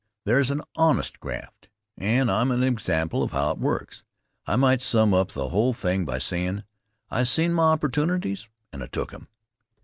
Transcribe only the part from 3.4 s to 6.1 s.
it works. I might sum up the whole thing